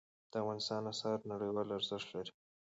د 0.31 0.33
افغانستان 0.43 0.81
آثار 0.93 1.17
نړیوال 1.31 1.67
ارزښت 1.77 2.07
لري. 2.15 2.31